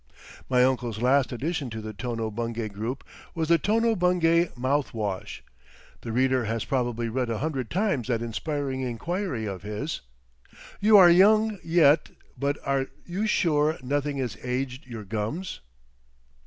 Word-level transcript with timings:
My 0.49 0.63
uncle's 0.63 0.99
last 0.99 1.31
addition 1.31 1.69
to 1.69 1.79
the 1.79 1.93
Tono 1.93 2.31
Bungay 2.31 2.69
group 2.69 3.03
was 3.35 3.49
the 3.49 3.59
Tono 3.59 3.95
Bungay 3.95 4.47
Mouthwash. 4.57 5.41
The 6.01 6.11
reader 6.11 6.45
has 6.45 6.65
probably 6.65 7.07
read 7.07 7.29
a 7.29 7.37
hundred 7.37 7.69
times 7.69 8.07
that 8.07 8.19
inspiring 8.19 8.81
inquiry 8.81 9.45
of 9.45 9.61
his, 9.61 10.01
"You 10.79 10.97
are 10.97 11.11
Young 11.11 11.59
Yet, 11.63 12.09
but 12.35 12.57
are 12.65 12.87
you 13.05 13.27
Sure 13.27 13.77
Nothing 13.83 14.17
has 14.17 14.37
Aged 14.43 14.87
your 14.87 15.03
Gums?" 15.03 15.59